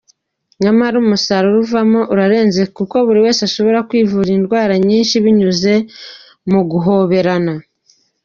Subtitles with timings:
[0.63, 5.73] Nyamara umusaruro uvamo urarenze, kuko buri wese ashobora kwivura indwara nyinshi binyuze
[6.51, 7.53] mu guhoberana.